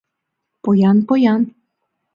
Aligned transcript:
—Поян, 0.63 0.97
поян... 1.07 1.41